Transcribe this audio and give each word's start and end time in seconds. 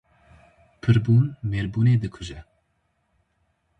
Pirbûn 0.81 1.25
mêrbûnê 1.49 1.95
dikuje 2.01 2.39